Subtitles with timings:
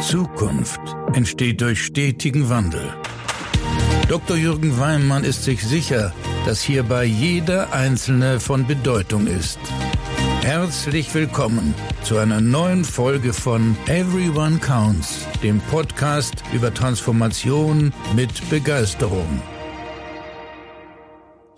[0.00, 0.80] Zukunft
[1.14, 2.92] entsteht durch stetigen Wandel.
[4.08, 4.36] Dr.
[4.36, 6.12] Jürgen Weimann ist sich sicher,
[6.44, 9.58] dass hierbei jeder Einzelne von Bedeutung ist.
[10.42, 19.40] Herzlich willkommen zu einer neuen Folge von Everyone Counts, dem Podcast über Transformation mit Begeisterung.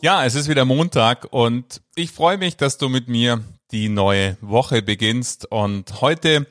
[0.01, 3.43] Ja, es ist wieder Montag und ich freue mich, dass du mit mir
[3.73, 6.47] die neue Woche beginnst und heute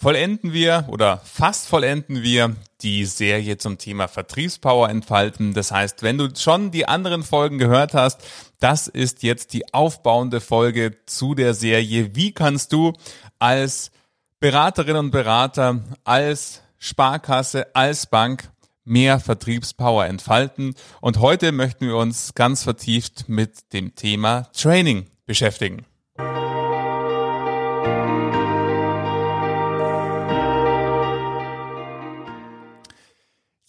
[0.00, 5.52] vollenden wir oder fast vollenden wir die Serie zum Thema Vertriebspower entfalten.
[5.52, 8.22] Das heißt, wenn du schon die anderen Folgen gehört hast,
[8.60, 12.14] das ist jetzt die aufbauende Folge zu der Serie.
[12.14, 12.94] Wie kannst du
[13.38, 13.90] als
[14.38, 18.50] Beraterin und Berater, als Sparkasse, als Bank
[18.84, 20.76] mehr Vertriebspower entfalten?
[21.02, 25.84] Und heute möchten wir uns ganz vertieft mit dem Thema Training beschäftigen.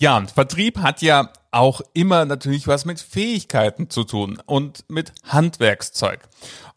[0.01, 6.21] Ja, Vertrieb hat ja auch immer natürlich was mit Fähigkeiten zu tun und mit Handwerkszeug.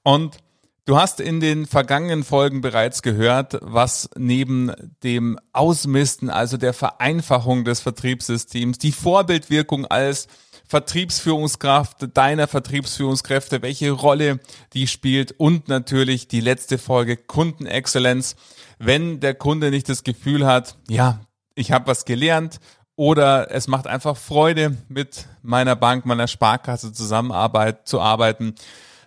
[0.03, 0.37] Und
[0.85, 7.65] du hast in den vergangenen Folgen bereits gehört, was neben dem Ausmisten, also der Vereinfachung
[7.65, 10.29] des Vertriebssystems, die Vorbildwirkung als
[10.67, 14.39] Vertriebsführungskraft deiner Vertriebsführungskräfte, welche Rolle
[14.75, 18.37] die spielt und natürlich die letzte Folge Kundenexzellenz.
[18.79, 21.21] Wenn der Kunde nicht das Gefühl hat, ja,
[21.55, 22.61] ich habe was gelernt
[22.97, 28.55] oder es macht einfach Freude, mit meiner Bank, meiner Sparkasse zusammenarbeit, zu arbeiten.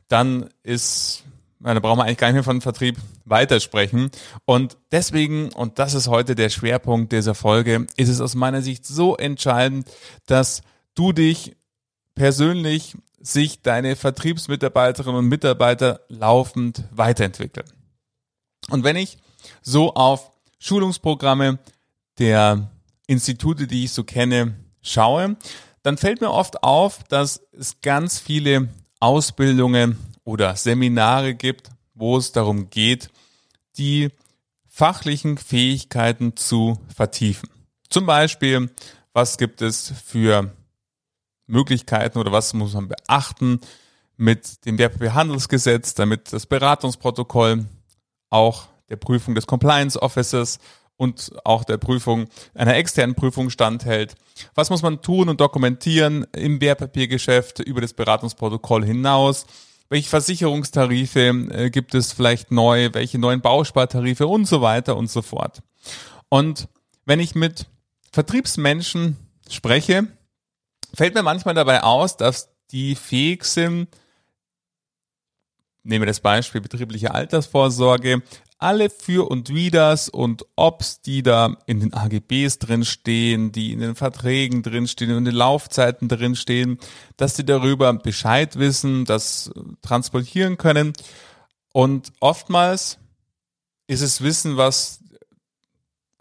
[0.07, 1.23] Dann ist,
[1.59, 4.11] da brauchen wir eigentlich gar nicht mehr von Vertrieb weitersprechen.
[4.45, 8.85] Und deswegen, und das ist heute der Schwerpunkt dieser Folge, ist es aus meiner Sicht
[8.85, 9.89] so entscheidend,
[10.25, 10.61] dass
[10.95, 11.55] du dich
[12.15, 17.67] persönlich sich deine Vertriebsmitarbeiterinnen und Mitarbeiter laufend weiterentwickeln.
[18.69, 19.17] Und wenn ich
[19.61, 21.59] so auf Schulungsprogramme
[22.19, 22.69] der
[23.07, 25.37] Institute, die ich so kenne, schaue,
[25.83, 28.69] dann fällt mir oft auf, dass es ganz viele
[28.99, 33.09] Ausbildungen oder Seminare gibt, wo es darum geht,
[33.77, 34.09] die
[34.67, 37.49] fachlichen Fähigkeiten zu vertiefen.
[37.89, 38.69] Zum Beispiel,
[39.13, 40.51] was gibt es für
[41.47, 43.61] Möglichkeiten oder was muss man beachten
[44.17, 47.65] mit dem Wertpapierhandelsgesetz, damit das Beratungsprotokoll
[48.29, 50.59] auch der Prüfung des Compliance Officers
[50.97, 54.15] und auch der Prüfung, einer externen Prüfung standhält.
[54.55, 59.45] Was muss man tun und dokumentieren im Wertpapiergeschäft über das Beratungsprotokoll hinaus?
[59.89, 62.89] Welche Versicherungstarife äh, gibt es vielleicht neu?
[62.91, 65.61] Welche neuen Bauspartarife und so weiter und so fort?
[66.29, 66.67] Und
[67.05, 67.67] wenn ich mit
[68.11, 69.15] Vertriebsmenschen
[69.49, 70.07] spreche,
[70.93, 73.87] fällt mir manchmal dabei aus, dass die fähig sind,
[75.87, 78.21] nehmen wir das Beispiel betriebliche Altersvorsorge,
[78.59, 83.95] alle für und widers und obs, die da in den AGBs drinstehen, die in den
[83.95, 86.79] Verträgen drinstehen, in den Laufzeiten drinstehen,
[87.17, 90.93] dass sie darüber Bescheid wissen, das transportieren können.
[91.71, 92.97] Und oftmals
[93.85, 95.03] ist es Wissen, was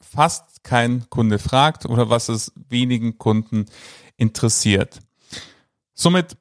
[0.00, 3.66] fast kein Kunde fragt oder was es wenigen Kunden
[4.16, 5.00] interessiert.
[5.94, 6.37] Somit,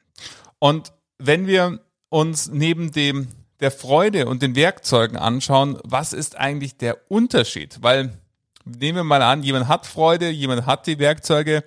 [0.58, 3.28] Und wenn wir uns neben dem
[3.60, 7.78] der Freude und den Werkzeugen anschauen, was ist eigentlich der Unterschied?
[7.80, 8.18] Weil
[8.64, 11.64] nehmen wir mal an, jemand hat Freude, jemand hat die Werkzeuge,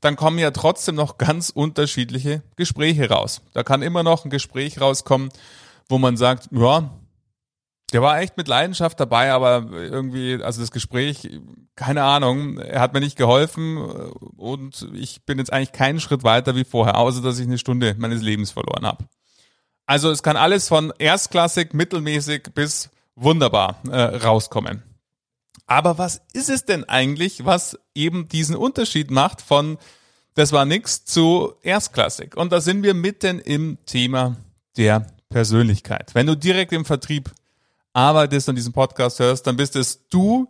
[0.00, 3.40] dann kommen ja trotzdem noch ganz unterschiedliche Gespräche raus.
[3.54, 5.30] Da kann immer noch ein Gespräch rauskommen,
[5.88, 6.90] wo man sagt, ja,
[7.92, 11.28] der war echt mit Leidenschaft dabei, aber irgendwie, also das Gespräch,
[11.76, 16.56] keine Ahnung, er hat mir nicht geholfen und ich bin jetzt eigentlich keinen Schritt weiter
[16.56, 19.04] wie vorher, außer dass ich eine Stunde meines Lebens verloren habe.
[19.86, 24.82] Also es kann alles von erstklassig, mittelmäßig bis wunderbar äh, rauskommen.
[25.66, 29.78] Aber was ist es denn eigentlich, was eben diesen Unterschied macht von
[30.34, 32.36] das war nix zu erstklassig?
[32.36, 34.36] Und da sind wir mitten im Thema
[34.76, 36.14] der Persönlichkeit.
[36.14, 37.30] Wenn du direkt im Vertrieb
[37.92, 40.48] arbeitest und diesen Podcast hörst, dann bist es du,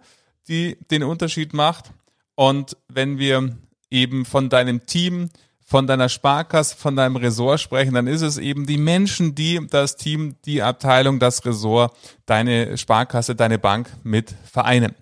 [0.48, 1.90] die den Unterschied macht.
[2.34, 3.56] Und wenn wir
[3.90, 5.30] eben von deinem Team,
[5.64, 9.96] von deiner Sparkasse, von deinem Ressort sprechen, dann ist es eben die Menschen, die das
[9.96, 11.96] Team, die Abteilung, das Ressort,
[12.26, 14.94] deine Sparkasse, deine Bank mit vereinen.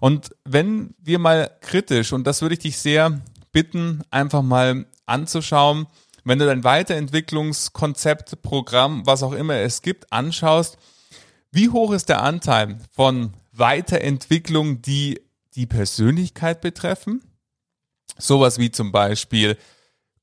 [0.00, 3.22] Und wenn wir mal kritisch, und das würde ich dich sehr
[3.52, 5.86] bitten, einfach mal anzuschauen,
[6.24, 10.76] wenn du dein Weiterentwicklungskonzept, Programm, was auch immer es gibt, anschaust,
[11.50, 15.20] wie hoch ist der Anteil von Weiterentwicklung, die
[15.54, 17.22] die Persönlichkeit betreffen?
[18.18, 19.56] Sowas wie zum Beispiel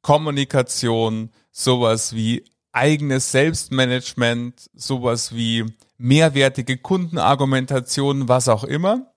[0.01, 5.65] Kommunikation, sowas wie eigenes Selbstmanagement, sowas wie
[5.97, 9.13] mehrwertige Kundenargumentation, was auch immer.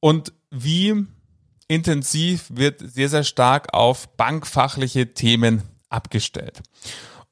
[0.00, 1.06] Und wie
[1.68, 6.62] intensiv wird sehr, sehr stark auf bankfachliche Themen abgestellt.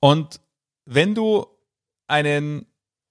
[0.00, 0.40] Und
[0.84, 1.46] wenn du
[2.06, 2.66] einen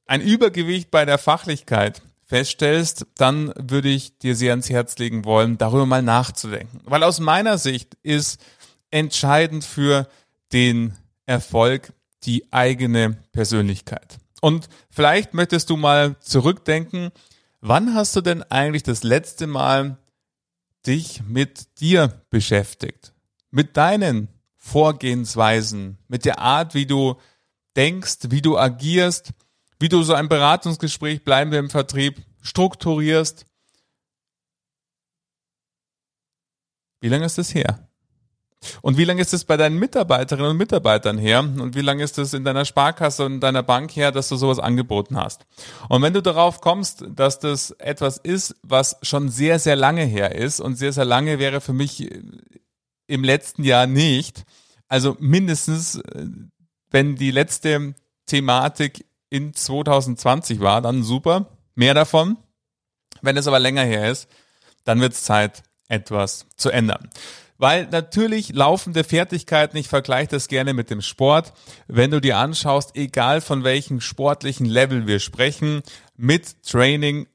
[0.07, 5.57] ein Übergewicht bei der Fachlichkeit feststellst, dann würde ich dir sehr ans Herz legen wollen,
[5.57, 6.81] darüber mal nachzudenken.
[6.83, 8.42] Weil aus meiner Sicht ist
[8.92, 10.07] entscheidend für
[10.51, 10.95] den
[11.25, 11.94] Erfolg
[12.24, 14.18] die eigene Persönlichkeit.
[14.42, 17.12] Und vielleicht möchtest du mal zurückdenken,
[17.62, 19.98] wann hast du denn eigentlich das letzte Mal
[20.86, 23.13] dich mit dir beschäftigt?
[23.51, 27.15] Mit deinen Vorgehensweisen, mit der Art, wie du
[27.75, 29.31] denkst, wie du agierst,
[29.80, 33.46] wie du so ein Beratungsgespräch, bleiben wir im Vertrieb, strukturierst.
[37.02, 37.88] Wie lange ist das her?
[38.82, 41.40] Und wie lange ist es bei deinen Mitarbeiterinnen und Mitarbeitern her?
[41.40, 44.60] Und wie lange ist es in deiner Sparkasse und deiner Bank her, dass du sowas
[44.60, 45.46] angeboten hast?
[45.90, 50.36] Und wenn du darauf kommst, dass das etwas ist, was schon sehr, sehr lange her
[50.36, 52.10] ist und sehr, sehr lange wäre für mich
[53.06, 54.44] im letzten Jahr nicht,
[54.88, 56.02] also mindestens,
[56.90, 57.94] wenn die letzte
[58.26, 61.48] Thematik in 2020 war, dann super.
[61.76, 62.38] Mehr davon.
[63.22, 64.28] Wenn es aber länger her ist,
[64.84, 67.10] dann wird es Zeit, etwas zu ändern.
[67.58, 71.54] Weil natürlich laufende Fertigkeiten, ich vergleiche das gerne mit dem Sport,
[71.88, 75.82] wenn du dir anschaust, egal von welchem sportlichen Level wir sprechen,
[76.16, 77.28] mit Training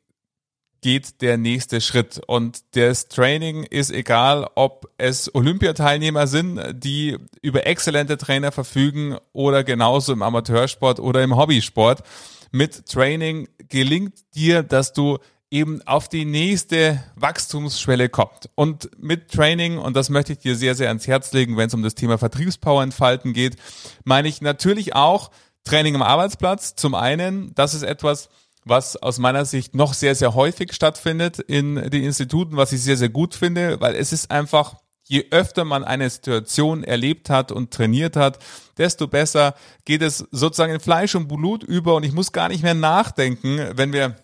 [0.82, 2.20] geht der nächste Schritt.
[2.26, 9.64] Und das Training ist egal, ob es Olympiateilnehmer sind, die über exzellente Trainer verfügen oder
[9.64, 12.03] genauso im Amateursport oder im Hobbysport.
[12.51, 15.19] Mit Training gelingt dir, dass du
[15.51, 18.51] eben auf die nächste Wachstumsschwelle kommt.
[18.55, 21.74] Und mit Training, und das möchte ich dir sehr, sehr ans Herz legen, wenn es
[21.74, 23.56] um das Thema Vertriebspower entfalten geht,
[24.05, 25.31] meine ich natürlich auch
[25.65, 26.74] Training am Arbeitsplatz.
[26.74, 28.31] Zum einen, das ist etwas,
[28.64, 32.96] was aus meiner Sicht noch sehr, sehr häufig stattfindet in den Instituten, was ich sehr,
[32.96, 37.72] sehr gut finde, weil es ist einfach, je öfter man eine Situation erlebt hat und
[37.72, 38.38] trainiert hat,
[38.78, 39.54] desto besser
[39.84, 43.58] geht es sozusagen in Fleisch und Blut über und ich muss gar nicht mehr nachdenken,
[43.74, 44.16] wenn wir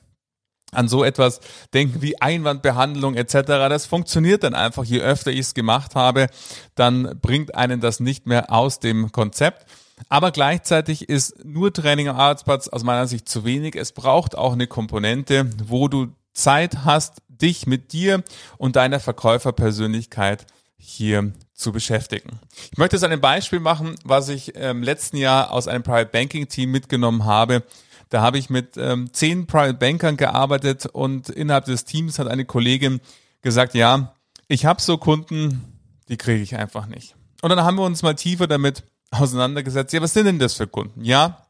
[0.73, 1.41] an so etwas
[1.73, 3.33] denken wie Einwandbehandlung etc.
[3.47, 6.29] Das funktioniert dann einfach, je öfter ich es gemacht habe,
[6.75, 9.67] dann bringt einen das nicht mehr aus dem Konzept.
[10.09, 13.77] Aber gleichzeitig ist nur Training am Arbeitsplatz aus meiner Sicht zu wenig.
[13.77, 18.23] Es braucht auch eine Komponente, wo du Zeit hast, dich mit dir
[18.57, 22.39] und deiner Verkäuferpersönlichkeit hier zu beschäftigen.
[22.71, 26.11] Ich möchte jetzt ein Beispiel machen, was ich im ähm, letzten Jahr aus einem Private
[26.11, 27.65] Banking Team mitgenommen habe.
[28.11, 32.45] Da habe ich mit ähm, zehn Private Bankern gearbeitet und innerhalb des Teams hat eine
[32.45, 33.01] Kollegin
[33.43, 34.15] gesagt, ja,
[34.47, 35.79] ich habe so Kunden,
[36.09, 37.17] die kriege ich einfach nicht.
[37.43, 39.93] Und dann haben wir uns mal tiefer damit auseinandergesetzt.
[39.93, 41.05] Ja, was sind denn das für Kunden?
[41.05, 41.47] Ja,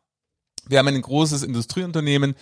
[0.69, 2.35] wir haben ein großes Industrieunternehmen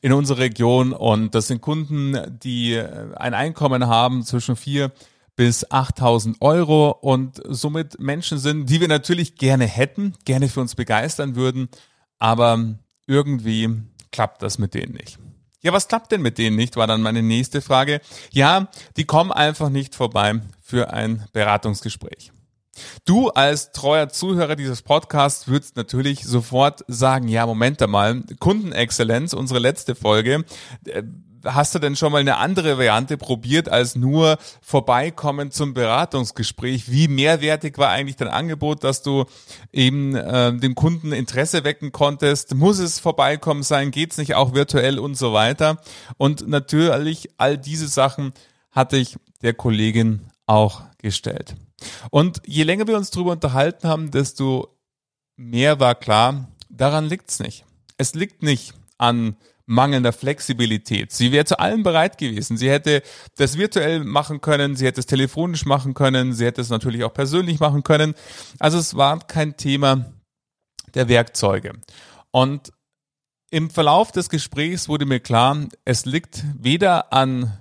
[0.00, 4.92] in unserer Region und das sind Kunden, die äh, ein Einkommen haben zwischen vier
[5.36, 10.74] bis 8000 Euro und somit Menschen sind, die wir natürlich gerne hätten, gerne für uns
[10.74, 11.68] begeistern würden,
[12.18, 13.68] aber irgendwie
[14.10, 15.18] klappt das mit denen nicht.
[15.60, 18.00] Ja, was klappt denn mit denen nicht, war dann meine nächste Frage.
[18.32, 22.32] Ja, die kommen einfach nicht vorbei für ein Beratungsgespräch.
[23.04, 29.60] Du als treuer Zuhörer dieses Podcasts würdest natürlich sofort sagen, ja, Moment einmal, Kundenexzellenz, unsere
[29.60, 30.44] letzte Folge,
[30.86, 31.02] äh,
[31.46, 36.90] hast du denn schon mal eine andere Variante probiert als nur vorbeikommen zum Beratungsgespräch?
[36.90, 39.24] Wie mehrwertig war eigentlich dein Angebot, dass du
[39.72, 42.54] eben äh, dem Kunden Interesse wecken konntest?
[42.54, 43.90] Muss es vorbeikommen sein?
[43.90, 45.80] Geht's nicht auch virtuell und so weiter?
[46.16, 48.32] Und natürlich all diese Sachen
[48.72, 51.54] hatte ich der Kollegin auch gestellt.
[52.10, 54.78] Und je länger wir uns darüber unterhalten haben, desto
[55.36, 57.64] mehr war klar, daran liegt's nicht.
[57.98, 61.12] Es liegt nicht an mangelnder Flexibilität.
[61.12, 62.56] Sie wäre zu allem bereit gewesen.
[62.56, 63.02] Sie hätte
[63.36, 67.12] das virtuell machen können, sie hätte es telefonisch machen können, sie hätte es natürlich auch
[67.12, 68.14] persönlich machen können.
[68.60, 70.12] Also es war kein Thema
[70.94, 71.72] der Werkzeuge.
[72.30, 72.72] Und
[73.50, 77.58] im Verlauf des Gesprächs wurde mir klar, es liegt weder an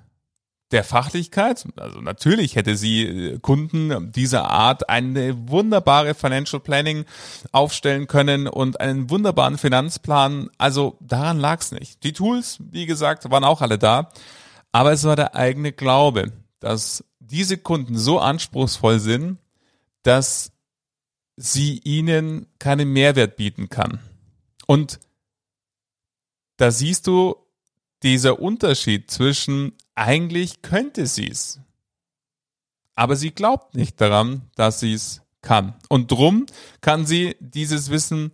[0.71, 1.65] der Fachlichkeit.
[1.77, 7.05] Also natürlich hätte sie äh, Kunden dieser Art eine wunderbare Financial Planning
[7.51, 10.49] aufstellen können und einen wunderbaren Finanzplan.
[10.57, 12.03] Also daran lag es nicht.
[12.03, 14.09] Die Tools, wie gesagt, waren auch alle da.
[14.71, 19.37] Aber es war der eigene Glaube, dass diese Kunden so anspruchsvoll sind,
[20.03, 20.51] dass
[21.37, 23.99] sie ihnen keinen Mehrwert bieten kann.
[24.67, 24.99] Und
[26.57, 27.35] da siehst du
[28.03, 31.59] dieser Unterschied zwischen eigentlich könnte sie es,
[32.95, 35.73] aber sie glaubt nicht daran, dass sie es kann.
[35.89, 36.45] Und drum
[36.81, 38.31] kann sie dieses Wissen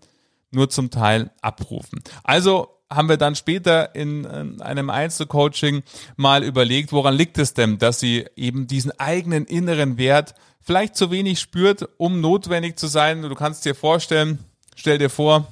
[0.51, 2.01] nur zum Teil abrufen.
[2.24, 4.25] Also haben wir dann später in,
[4.62, 5.84] einem Einzelcoaching
[6.18, 11.10] mal überlegt, woran liegt es denn, dass sie eben diesen eigenen inneren Wert vielleicht zu
[11.10, 13.22] wenig spürt, um notwendig zu sein.
[13.22, 14.39] Du kannst dir vorstellen,
[14.75, 15.48] stell dir vor,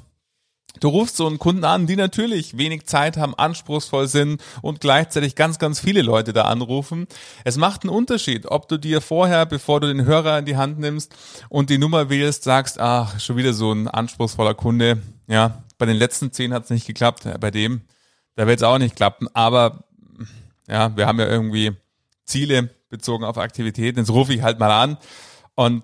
[0.79, 5.35] Du rufst so einen Kunden an, die natürlich wenig Zeit haben, anspruchsvoll sind und gleichzeitig
[5.35, 7.07] ganz, ganz viele Leute da anrufen.
[7.43, 10.79] Es macht einen Unterschied, ob du dir vorher, bevor du den Hörer in die Hand
[10.79, 11.13] nimmst
[11.49, 15.01] und die Nummer wählst, sagst, ach, schon wieder so ein anspruchsvoller Kunde.
[15.27, 17.81] Ja, bei den letzten zehn hat es nicht geklappt, bei dem,
[18.35, 19.27] da wird es auch nicht klappen.
[19.33, 19.83] Aber
[20.67, 21.71] ja, wir haben ja irgendwie
[22.25, 23.99] Ziele bezogen auf Aktivitäten.
[23.99, 24.97] Jetzt rufe ich halt mal an
[25.55, 25.83] und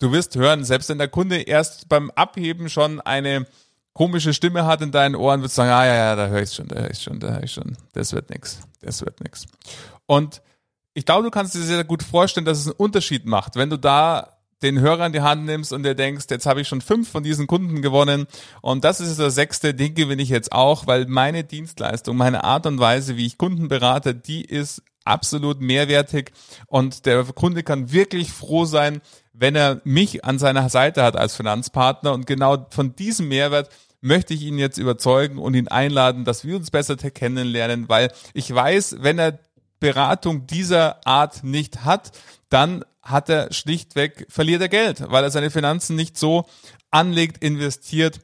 [0.00, 3.46] Du wirst hören, selbst wenn der Kunde erst beim Abheben schon eine
[3.92, 6.52] komische Stimme hat in deinen Ohren, wirst du sagen, ah ja, ja, da höre ich
[6.54, 7.76] schon, da höre ich schon, da höre ich schon.
[7.92, 9.46] Das wird nix, das wird nix.
[10.06, 10.40] Und
[10.94, 13.76] ich glaube, du kannst dir sehr gut vorstellen, dass es einen Unterschied macht, wenn du
[13.76, 17.10] da den Hörer in die Hand nimmst und dir denkst, jetzt habe ich schon fünf
[17.10, 18.26] von diesen Kunden gewonnen
[18.62, 22.66] und das ist der sechste, den gewinne ich jetzt auch, weil meine Dienstleistung, meine Art
[22.66, 26.32] und Weise, wie ich Kunden berate, die ist absolut mehrwertig
[26.66, 29.00] und der Kunde kann wirklich froh sein,
[29.40, 33.70] wenn er mich an seiner Seite hat als Finanzpartner und genau von diesem Mehrwert
[34.02, 38.54] möchte ich ihn jetzt überzeugen und ihn einladen, dass wir uns besser kennenlernen, weil ich
[38.54, 39.38] weiß, wenn er
[39.80, 42.12] Beratung dieser Art nicht hat,
[42.50, 46.44] dann hat er schlichtweg, verliert er Geld, weil er seine Finanzen nicht so
[46.90, 48.20] anlegt, investiert,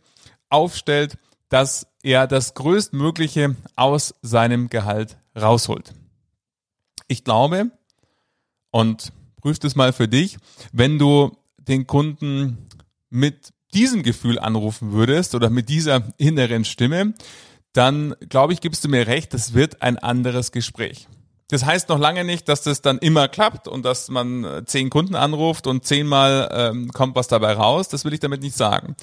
[0.51, 1.17] aufstellt,
[1.49, 5.95] dass er das Größtmögliche aus seinem Gehalt rausholt.
[7.09, 7.71] Ich glaube,
[8.71, 9.13] und
[9.47, 10.39] prüf das mal für dich,
[10.73, 12.67] wenn du den Kunden
[13.11, 17.15] mit diesem Gefühl anrufen würdest oder mit dieser inneren Stimme,
[17.73, 21.07] dann glaube ich, gibst du mir recht, das wird ein anderes Gespräch.
[21.47, 24.91] Das heißt noch lange nicht, dass das dann immer klappt und dass man äh, zehn
[24.91, 27.87] Kunden anruft und zehnmal ähm, kommt was dabei raus.
[27.87, 28.97] Das will ich damit nicht sagen.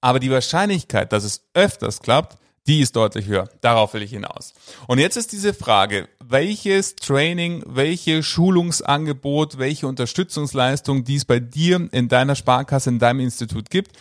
[0.00, 3.48] Aber die Wahrscheinlichkeit, dass es öfters klappt, die ist deutlich höher.
[3.60, 4.52] Darauf will ich hinaus.
[4.86, 11.88] Und jetzt ist diese Frage, welches Training, welche Schulungsangebot, welche Unterstützungsleistung, die es bei dir
[11.92, 13.96] in deiner Sparkasse, in deinem Institut gibt,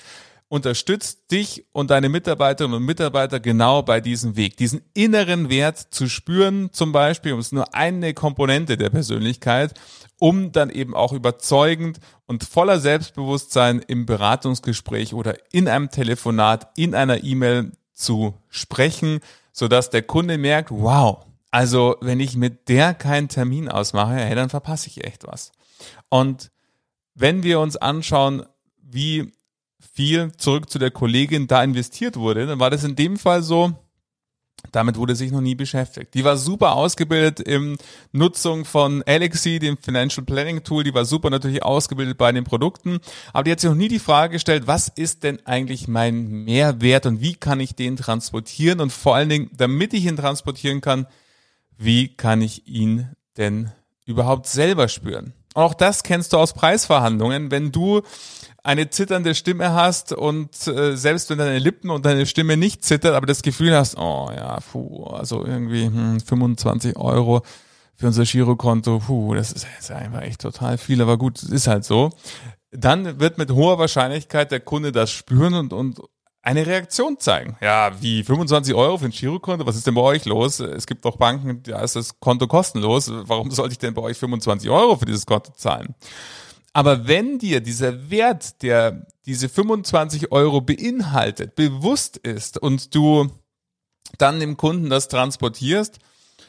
[0.49, 4.57] unterstützt dich und deine Mitarbeiterinnen und Mitarbeiter genau bei diesem Weg.
[4.57, 9.79] Diesen inneren Wert zu spüren, zum Beispiel, um es nur eine Komponente der Persönlichkeit,
[10.19, 16.95] um dann eben auch überzeugend und voller Selbstbewusstsein im Beratungsgespräch oder in einem Telefonat, in
[16.95, 19.19] einer E-Mail zu sprechen,
[19.51, 24.49] sodass der Kunde merkt, wow, also wenn ich mit der keinen Termin ausmache, hey, dann
[24.49, 25.51] verpasse ich echt was.
[26.09, 26.51] Und
[27.15, 28.45] wenn wir uns anschauen,
[28.81, 29.31] wie
[29.93, 33.73] viel zurück zu der Kollegin da investiert wurde, dann war das in dem Fall so,
[34.71, 36.13] damit wurde sich noch nie beschäftigt.
[36.13, 37.77] Die war super ausgebildet im
[38.11, 40.83] Nutzung von Alexi, dem Financial Planning Tool.
[40.83, 42.99] Die war super natürlich ausgebildet bei den Produkten.
[43.33, 47.05] Aber die hat sich noch nie die Frage gestellt, was ist denn eigentlich mein Mehrwert
[47.05, 48.79] und wie kann ich den transportieren?
[48.79, 51.07] Und vor allen Dingen, damit ich ihn transportieren kann,
[51.77, 53.71] wie kann ich ihn denn
[54.05, 55.33] überhaupt selber spüren?
[55.55, 57.51] Auch das kennst du aus Preisverhandlungen.
[57.51, 58.01] Wenn du
[58.63, 63.15] eine zitternde Stimme hast und äh, selbst wenn deine Lippen und deine Stimme nicht zittert,
[63.15, 67.41] aber das Gefühl hast, oh ja, puh, also irgendwie hm, 25 Euro
[67.95, 71.85] für unser Girokonto, puh, das ist jetzt einfach echt total viel, aber gut, ist halt
[71.85, 72.11] so.
[72.71, 75.99] Dann wird mit hoher Wahrscheinlichkeit der Kunde das spüren und, und
[76.41, 77.57] eine Reaktion zeigen.
[77.61, 79.65] Ja, wie 25 Euro für ein Girokonto?
[79.65, 80.59] Was ist denn bei euch los?
[80.59, 83.11] Es gibt doch Banken, da ist das Konto kostenlos.
[83.11, 85.95] Warum sollte ich denn bei euch 25 Euro für dieses Konto zahlen?
[86.73, 93.29] Aber wenn dir dieser Wert, der diese 25 Euro beinhaltet, bewusst ist und du
[94.17, 95.99] dann dem Kunden das transportierst,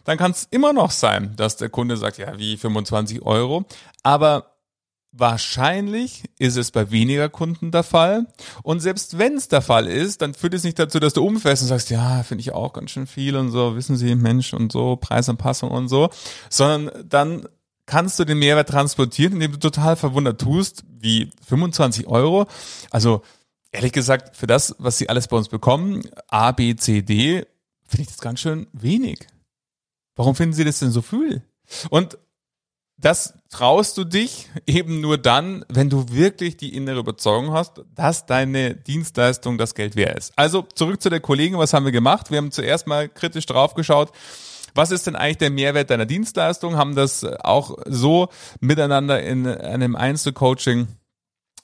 [0.04, 3.64] dann kann es immer noch sein, dass der Kunde sagt, ja, wie 25 Euro.
[4.02, 4.56] Aber
[5.12, 8.26] wahrscheinlich ist es bei weniger Kunden der Fall.
[8.62, 11.62] Und selbst wenn es der Fall ist, dann führt es nicht dazu, dass du umfährst
[11.62, 14.72] und sagst, ja, finde ich auch ganz schön viel und so, wissen Sie, Mensch und
[14.72, 16.10] so, Preisanpassung und so,
[16.48, 17.46] sondern dann
[17.90, 22.46] kannst du den Mehrwert transportieren, indem du total verwundert tust, wie 25 Euro.
[22.92, 23.22] Also
[23.72, 27.44] ehrlich gesagt, für das, was sie alles bei uns bekommen, A, B, C, D,
[27.84, 29.26] finde ich das ganz schön wenig.
[30.14, 31.42] Warum finden sie das denn so viel?
[31.90, 32.16] Und
[32.96, 38.24] das traust du dich eben nur dann, wenn du wirklich die innere Überzeugung hast, dass
[38.24, 40.32] deine Dienstleistung das Geld wert ist.
[40.36, 42.30] Also zurück zu der Kollegin, was haben wir gemacht?
[42.30, 44.12] Wir haben zuerst mal kritisch drauf geschaut,
[44.74, 46.76] was ist denn eigentlich der Mehrwert deiner Dienstleistung?
[46.76, 48.28] Haben das auch so
[48.60, 50.88] miteinander in einem Einzelcoaching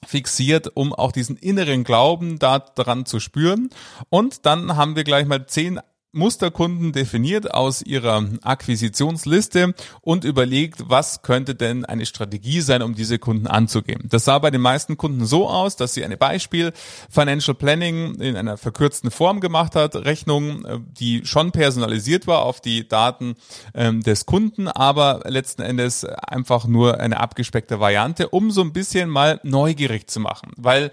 [0.05, 3.69] fixiert, um auch diesen inneren Glauben daran zu spüren.
[4.09, 5.79] Und dann haben wir gleich mal zehn
[6.17, 13.19] Musterkunden definiert aus ihrer Akquisitionsliste und überlegt, was könnte denn eine Strategie sein, um diese
[13.19, 14.03] Kunden anzugehen.
[14.09, 16.73] Das sah bei den meisten Kunden so aus, dass sie eine Beispiel
[17.09, 22.61] Financial Planning in einer verkürzten Form gemacht hat, Rechnung, äh, die schon personalisiert war auf
[22.61, 23.35] die Daten
[23.73, 29.09] ähm, des Kunden, aber letzten Endes einfach nur eine abgespeckte Variante, um so ein bisschen
[29.09, 30.91] mal neugierig zu machen, weil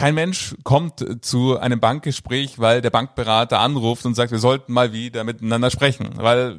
[0.00, 4.94] kein Mensch kommt zu einem Bankgespräch, weil der Bankberater anruft und sagt, wir sollten mal
[4.94, 6.08] wieder miteinander sprechen.
[6.14, 6.58] Weil,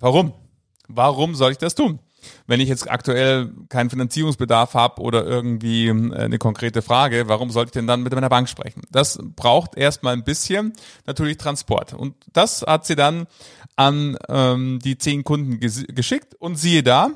[0.00, 0.32] warum?
[0.88, 1.98] Warum soll ich das tun?
[2.46, 7.68] Wenn ich jetzt aktuell keinen Finanzierungsbedarf habe oder irgendwie äh, eine konkrete Frage, warum sollte
[7.68, 8.80] ich denn dann mit meiner Bank sprechen?
[8.90, 10.72] Das braucht erstmal ein bisschen
[11.04, 11.92] natürlich Transport.
[11.92, 13.26] Und das hat sie dann
[13.76, 17.10] an ähm, die zehn Kunden geschickt und siehe da,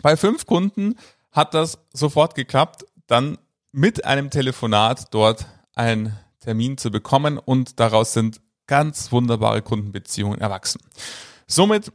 [0.00, 0.94] bei fünf Kunden
[1.30, 2.86] hat das sofort geklappt.
[3.06, 3.36] Dann
[3.72, 10.80] mit einem Telefonat dort einen Termin zu bekommen und daraus sind ganz wunderbare Kundenbeziehungen erwachsen.
[11.46, 11.92] Somit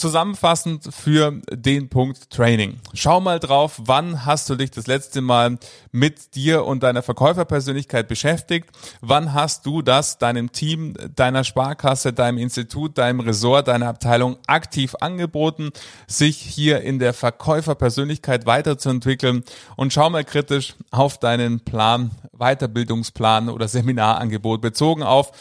[0.00, 2.80] Zusammenfassend für den Punkt Training.
[2.94, 5.58] Schau mal drauf, wann hast du dich das letzte Mal
[5.92, 8.70] mit dir und deiner Verkäuferpersönlichkeit beschäftigt?
[9.02, 14.94] Wann hast du das deinem Team, deiner Sparkasse, deinem Institut, deinem Ressort, deiner Abteilung aktiv
[15.00, 15.68] angeboten,
[16.06, 19.44] sich hier in der Verkäuferpersönlichkeit weiterzuentwickeln?
[19.76, 25.32] Und schau mal kritisch auf deinen Plan, Weiterbildungsplan oder Seminarangebot bezogen auf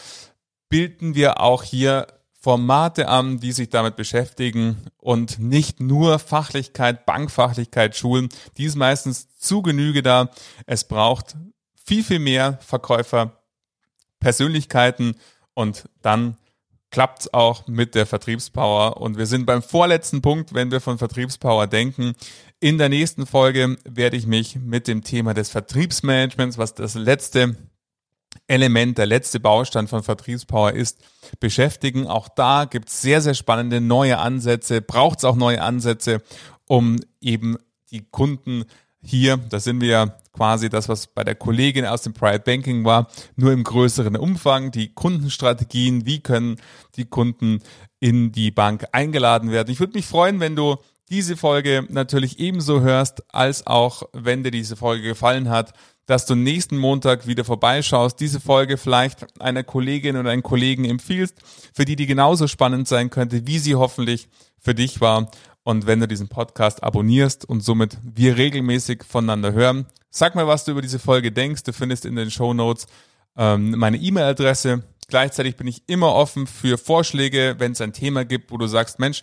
[0.69, 2.05] bilden wir auch hier
[2.41, 8.29] Formate an, die sich damit beschäftigen und nicht nur Fachlichkeit, Bankfachlichkeit schulen.
[8.57, 10.29] Die ist meistens zu Genüge da.
[10.65, 11.35] Es braucht
[11.75, 13.41] viel, viel mehr Verkäufer,
[14.19, 15.15] Persönlichkeiten
[15.53, 16.37] und dann
[16.91, 18.97] klappt es auch mit der Vertriebspower.
[18.97, 22.13] Und wir sind beim vorletzten Punkt, wenn wir von Vertriebspower denken.
[22.59, 27.55] In der nächsten Folge werde ich mich mit dem Thema des Vertriebsmanagements, was das letzte
[28.47, 30.99] Element, der letzte Baustein von Vertriebspower ist,
[31.39, 32.07] beschäftigen.
[32.07, 36.21] Auch da gibt es sehr, sehr spannende neue Ansätze, braucht es auch neue Ansätze,
[36.67, 37.57] um eben
[37.91, 38.65] die Kunden
[39.01, 42.85] hier, da sind wir ja quasi das, was bei der Kollegin aus dem Private Banking
[42.85, 46.57] war, nur im größeren Umfang, die Kundenstrategien, wie können
[46.95, 47.59] die Kunden
[47.99, 49.71] in die Bank eingeladen werden.
[49.71, 50.77] Ich würde mich freuen, wenn du
[51.09, 55.73] diese Folge natürlich ebenso hörst, als auch wenn dir diese Folge gefallen hat,
[56.09, 61.35] dass du nächsten Montag wieder vorbeischaust, diese Folge vielleicht einer Kollegin oder einem Kollegen empfiehlst,
[61.71, 65.29] für die die genauso spannend sein könnte, wie sie hoffentlich für dich war.
[65.61, 70.65] Und wenn du diesen Podcast abonnierst und somit wir regelmäßig voneinander hören, sag mir, was
[70.65, 71.61] du über diese Folge denkst.
[71.61, 72.87] Du findest in den Show Notes
[73.37, 74.81] ähm, meine E-Mail-Adresse.
[75.09, 78.97] Gleichzeitig bin ich immer offen für Vorschläge, wenn es ein Thema gibt, wo du sagst,
[78.97, 79.21] Mensch,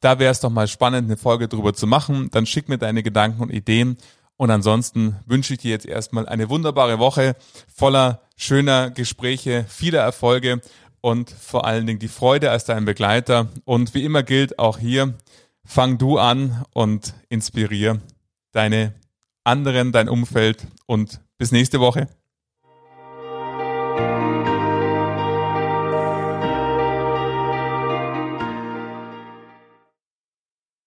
[0.00, 2.30] da wäre es doch mal spannend, eine Folge drüber zu machen.
[2.30, 3.96] Dann schick mir deine Gedanken und Ideen
[4.38, 10.62] und ansonsten wünsche ich dir jetzt erstmal eine wunderbare Woche voller schöner Gespräche, vieler Erfolge
[11.00, 13.48] und vor allen Dingen die Freude als dein Begleiter.
[13.64, 15.14] Und wie immer gilt auch hier,
[15.64, 18.00] fang du an und inspiriere
[18.52, 18.94] deine
[19.42, 22.06] anderen, dein Umfeld und bis nächste Woche.